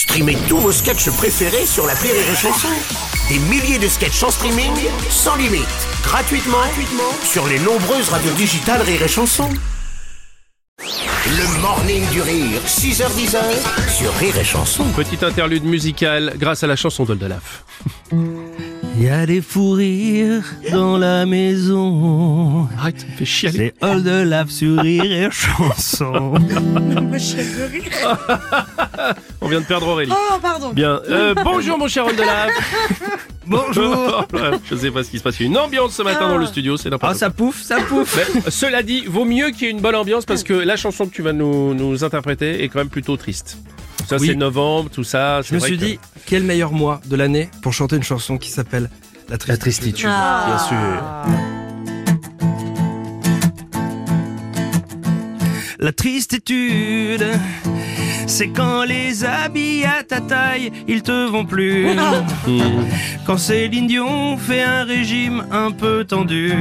Streamez 0.00 0.38
tous 0.48 0.56
vos 0.56 0.72
sketchs 0.72 1.10
préférés 1.10 1.66
sur 1.66 1.86
la 1.86 1.92
Rire 1.92 2.14
et 2.14 2.34
Chanson. 2.34 2.68
Des 3.28 3.38
milliers 3.38 3.78
de 3.78 3.86
sketchs 3.86 4.22
en 4.22 4.30
streaming, 4.30 4.72
sans 5.10 5.36
limite, 5.36 5.68
gratuitement, 6.02 6.56
sur 7.22 7.46
les 7.46 7.58
nombreuses 7.58 8.08
radios 8.08 8.32
digitales 8.32 8.80
Rire 8.80 9.02
et 9.02 9.08
Chanson. 9.08 9.50
Le 10.78 11.60
morning 11.60 12.02
du 12.12 12.22
rire, 12.22 12.62
6h10 12.64 13.36
sur 13.94 14.10
Rire 14.14 14.38
et 14.38 14.44
Chanson. 14.44 14.84
Petite 14.96 15.22
interlude 15.22 15.64
musicale 15.64 16.32
grâce 16.38 16.64
à 16.64 16.66
la 16.66 16.76
chanson 16.76 17.04
d'Oldelaf. 19.00 19.08
Y 19.08 19.08
a 19.08 19.26
des 19.26 19.40
fous 19.40 19.72
rires 19.72 20.44
dans 20.70 20.98
la 20.98 21.24
maison. 21.24 22.68
Arrête, 22.78 23.00
ça 23.00 23.06
me 23.06 23.12
fait 23.12 23.24
chialer. 23.24 23.72
C'est 23.80 23.84
All 23.84 24.02
de 24.02 24.22
Lave 24.22 24.50
sur 24.50 24.78
rire 24.78 25.04
et 25.04 25.30
chanson. 25.30 26.34
On 29.40 29.48
vient 29.48 29.60
de 29.60 29.66
perdre 29.66 29.88
Aurélie. 29.88 30.12
Oh, 30.14 30.38
pardon. 30.40 30.70
Bien. 30.72 31.00
Euh, 31.08 31.34
bonjour 31.42 31.78
mon 31.78 31.88
cher 31.88 32.06
Oldelaf. 32.06 32.50
Bonjour. 33.46 34.26
Je 34.70 34.76
sais 34.76 34.90
pas 34.92 35.02
ce 35.02 35.10
qui 35.10 35.18
se 35.18 35.24
passe. 35.24 35.40
Il 35.40 35.44
y 35.44 35.46
a 35.46 35.48
une 35.48 35.58
ambiance 35.58 35.94
ce 35.94 36.02
matin 36.02 36.28
dans 36.28 36.38
le 36.38 36.46
studio, 36.46 36.76
c'est 36.76 36.88
n'importe 36.88 37.14
Ah, 37.14 37.18
ça 37.18 37.30
pouffe, 37.30 37.62
ça 37.62 37.80
pouffe. 37.80 38.16
Mais, 38.16 38.50
cela 38.50 38.84
dit, 38.84 39.04
vaut 39.06 39.24
mieux 39.24 39.50
qu'il 39.50 39.62
y 39.62 39.66
ait 39.66 39.70
une 39.70 39.80
bonne 39.80 39.96
ambiance 39.96 40.24
parce 40.24 40.44
que 40.44 40.52
la 40.52 40.76
chanson 40.76 41.06
que 41.06 41.12
tu 41.12 41.22
vas 41.22 41.32
nous, 41.32 41.74
nous 41.74 42.04
interpréter 42.04 42.62
est 42.62 42.68
quand 42.68 42.78
même 42.78 42.90
plutôt 42.90 43.16
triste. 43.16 43.58
Ça, 44.10 44.16
Oui. 44.18 44.26
c'est 44.26 44.34
novembre, 44.34 44.90
tout 44.90 45.04
ça. 45.04 45.40
Je 45.42 45.54
me 45.54 45.60
suis 45.60 45.78
dit, 45.78 46.00
quel 46.26 46.42
meilleur 46.42 46.72
mois 46.72 47.00
de 47.06 47.14
l'année 47.14 47.48
pour 47.62 47.72
chanter 47.72 47.94
une 47.94 48.02
chanson 48.02 48.38
qui 48.38 48.50
s'appelle 48.50 48.90
La 49.28 49.38
Tristitude. 49.38 49.48
La 49.48 49.56
tristitude, 49.56 50.10
bien 50.48 50.58
sûr. 50.58 51.59
La 55.82 55.92
tristitude, 55.92 57.26
c'est 58.26 58.48
quand 58.48 58.84
les 58.84 59.24
habits 59.24 59.82
à 59.84 60.02
ta 60.02 60.20
taille, 60.20 60.70
ils 60.86 61.02
te 61.02 61.26
vont 61.26 61.46
plus. 61.46 61.86
Quand 63.26 63.38
Céline 63.38 63.86
Dion 63.86 64.36
fait 64.36 64.62
un 64.62 64.84
régime 64.84 65.44
un 65.50 65.70
peu 65.70 66.04
tendu. 66.04 66.52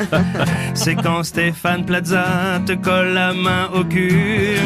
C'est 0.74 0.94
quand 0.94 1.22
Stéphane 1.22 1.84
Plaza 1.84 2.60
te 2.64 2.72
colle 2.72 3.08
la 3.08 3.34
main 3.34 3.68
au 3.74 3.84
cul. 3.84 4.56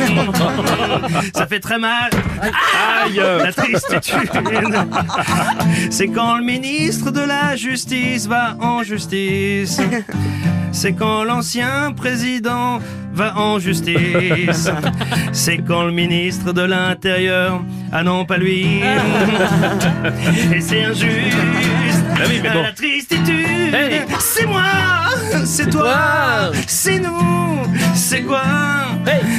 Ça 1.34 1.46
fait 1.46 1.58
très 1.58 1.78
mal. 1.78 2.10
Aïe 2.40 3.16
La 3.16 3.52
tristitude, 3.52 4.30
c'est 5.90 6.08
quand 6.08 6.36
le 6.36 6.44
ministre 6.44 7.10
de 7.10 7.22
la 7.22 7.56
Justice 7.56 8.26
va 8.26 8.56
en 8.60 8.82
justice. 8.82 9.80
C'est 10.72 10.92
quand 10.94 11.24
l'ancien 11.24 11.92
président 11.94 12.80
va 13.12 13.36
en 13.38 13.58
justice. 13.58 14.70
C'est 15.32 15.58
quand 15.58 15.84
le 15.84 15.92
ministre 15.92 16.52
de 16.52 16.62
l'Intérieur, 16.62 17.62
ah 17.92 18.02
non 18.02 18.24
pas 18.24 18.38
lui. 18.38 18.80
Et 20.54 20.60
c'est 20.60 20.84
injuste. 20.84 21.36
Ah 22.16 22.20
oui, 22.28 22.40
mais 22.42 22.50
bon. 22.50 22.62
La 22.62 22.72
tristitude, 22.72 23.74
Hey. 23.74 24.00
c'est 24.18 24.46
moi, 24.46 24.62
c'est 25.44 25.70
toi, 25.70 26.50
c'est 26.66 26.98
nous, 26.98 27.62
c'est 27.94 28.22
quoi 28.22 28.42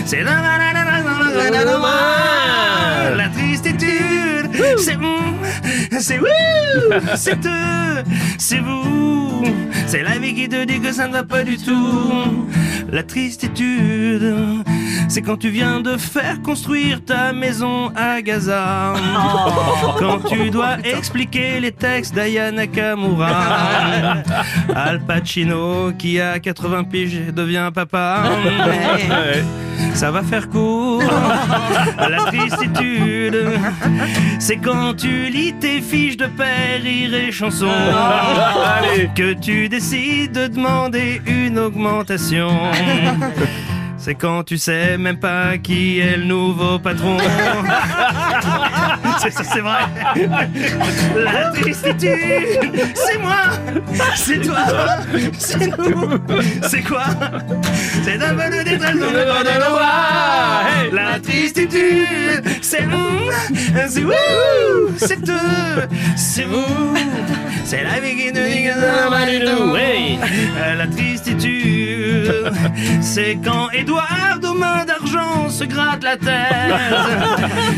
C'est 0.06 0.24
la 0.24 0.32
la 0.42 0.58
la 0.58 0.74
la 0.74 0.84
la 0.84 1.02
la 1.02 1.50
la 1.52 1.64
la 1.64 1.64
la 1.66 3.16
la 3.16 3.30
tristitude, 3.30 4.50
c'est 4.54 4.74
hum, 4.74 4.78
c'est 4.80 4.96
vous, 4.96 5.36
c'est 6.04 6.18
eux, 6.18 8.04
c'est 8.38 8.60
vous, 8.60 9.42
c'est 9.88 10.04
la 10.04 10.18
vie 10.18 10.34
qui 10.34 10.50
te 10.50 10.66
dit 10.66 10.82
que 10.82 10.92
ça 10.92 11.08
ne 11.08 11.14
va 11.14 11.24
pas 11.24 11.44
du 11.44 11.58
tout. 11.58 12.46
La 12.92 13.04
tristitude, 13.04 14.36
c'est 15.08 15.22
quand 15.22 15.38
tu 15.38 15.50
viens 15.50 15.80
de 15.80 15.96
faire 15.96 16.42
construire 16.42 17.04
ta 17.06 17.32
maison 17.32 17.90
à 17.96 18.22
Gaza. 18.22 18.94
Quand 19.98 20.20
tu 20.28 20.50
dois 20.50 20.78
expliquer 20.84 21.62
les 21.62 21.72
textes 21.72 22.14
d'Aya 22.14 22.52
Nakamura. 22.52 24.24
Al 24.76 25.00
Pacino 25.00 25.94
qui 25.98 26.20
a 26.20 26.38
80 26.38 26.84
piges 26.84 27.34
devient 27.34 27.72
papa. 27.74 28.24
Ça 29.94 30.12
va 30.12 30.24
faire 30.24 30.50
court. 30.50 31.02
La 31.98 32.18
tristitude, 32.26 33.50
c'est 34.40 34.58
quand 34.58 34.96
tu 34.96 35.30
lis 35.30 35.54
tes 35.54 35.82
fiches 35.82 36.18
de 36.18 36.28
père, 36.28 36.82
rire 36.82 37.14
et 37.14 37.32
chanson. 37.32 37.68
Allez. 37.70 39.10
Que 39.16 39.34
tu 39.34 39.70
décides 39.70 40.34
de 40.34 40.48
demander 40.48 41.22
une 41.26 41.60
augmentation. 41.60 42.50
C'est 43.98 44.16
quand 44.16 44.44
tu 44.44 44.58
sais 44.58 44.98
même 44.98 45.18
pas 45.18 45.58
qui 45.58 46.00
est 46.00 46.18
le 46.18 46.26
nouveau 46.26 46.78
patron. 46.78 47.16
C'est 49.32 49.60
vrai. 49.60 49.84
La 51.16 51.52
tristitude, 51.52 52.92
c'est 52.96 53.18
moi, 53.20 53.44
c'est 54.16 54.40
toi, 54.42 54.66
c'est 55.38 55.68
nous, 55.78 56.20
c'est 56.64 56.82
quoi? 56.82 57.04
C'est 58.04 58.22
un 58.22 58.36
peu 58.36 58.58
de 58.58 58.64
détresse 58.64 59.00
dans 59.00 59.12
le 59.12 59.26
bord 59.26 59.44
de 59.44 59.56
l'eau. 59.60 59.80
Hey. 59.80 60.92
La 60.92 61.20
tristitude, 61.20 62.44
c'est 62.62 62.86
nous, 62.86 63.32
c'est 63.88 64.02
vous, 64.02 64.12
c'est 64.98 65.30
eux, 65.30 65.88
c'est 66.16 66.44
vous, 66.44 66.94
c'est 67.66 67.84
la 67.84 68.00
vie 68.00 68.16
qui 68.16 68.28
nous 68.28 68.48
dit 68.48 68.64
que 68.66 68.74
ça 68.74 69.10
va 69.10 69.18
pas 69.18 69.26
du 69.30 69.40
tout. 69.40 69.76
Hey. 69.76 70.20
Euh, 70.58 70.76
La 70.76 70.88
tristitude, 70.88 71.63
c'est 73.02 73.38
quand 73.44 73.70
Édouard 73.72 74.40
aux 74.44 74.54
mains 74.54 74.86
d'argent 74.86 75.50
se 75.50 75.64
gratte 75.64 76.04
la 76.04 76.18
tête. 76.18 76.74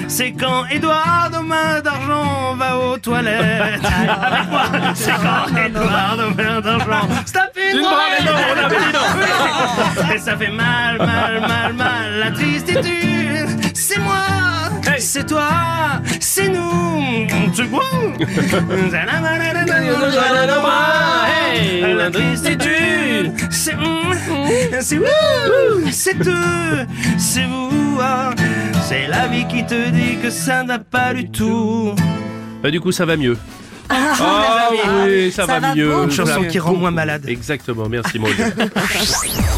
C'est 0.07 0.31
quand 0.31 0.65
Édouard 0.67 1.29
aux 1.37 1.43
mains 1.43 1.81
d'argent 1.83 2.55
va 2.55 2.77
aux 2.77 2.97
toilettes. 2.97 3.81
Avec 3.83 4.49
moi, 4.49 4.63
c'est 4.93 5.11
quand 5.11 5.57
Édouard 5.65 6.17
aux 6.19 6.33
mains 6.35 6.61
d'argent. 6.61 7.07
Se 7.25 7.33
tape 7.33 7.57
une 7.57 7.77
Une 7.79 7.83
branlée, 7.83 8.25
non, 8.25 8.31
on 8.53 8.65
avait 8.65 8.77
dit 8.77 8.93
non. 8.93 10.13
et 10.15 10.17
ça 10.19 10.37
fait 10.37 10.51
mal, 10.51 10.97
mal, 10.97 11.41
mal, 11.41 11.73
mal. 11.73 12.19
La 12.19 12.31
tristitude, 12.31 13.49
c'est 13.73 13.99
moi, 13.99 14.25
c'est 14.99 15.25
toi, 15.27 15.49
c'est 16.19 16.49
nous. 16.49 17.27
Quoi 17.71 17.83
Hey, 21.53 21.93
La 21.95 22.11
tristitude, 22.11 22.74
c'est 23.55 23.75
c'est 24.81 24.97
vous, 24.97 25.05
c'est 25.91 26.27
eux, 26.27 26.85
c'est 27.17 27.45
vous. 27.45 27.97
ah. 28.01 28.31
C'est 28.87 29.07
la 29.07 29.27
vie 29.27 29.47
qui 29.47 29.65
te 29.65 29.89
dit 29.89 30.17
que 30.21 30.29
ça 30.29 30.63
n'a 30.63 30.77
pas 30.77 31.13
du 31.13 31.29
tout. 31.29 31.95
Bah, 32.61 32.69
du 32.69 32.79
coup, 32.79 32.91
ça 32.91 33.05
va 33.05 33.17
mieux. 33.17 33.37
Ah 33.89 34.69
oui, 35.07 35.31
ça, 35.31 35.45
Ça 35.45 35.59
va, 35.59 35.69
va 35.69 35.75
mieux. 35.75 35.91
Une 36.03 36.11
chanson 36.11 36.43
qui 36.43 36.59
rend 36.59 36.73
moins 36.73 36.91
malade. 36.91 37.23
Exactement, 37.27 37.87
merci 37.89 38.19
Maud. 38.19 38.31